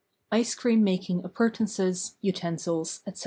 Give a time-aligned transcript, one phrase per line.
[0.31, 3.19] ICE CREAM MAKING APPURTENANCES, UTENSILS, ETC.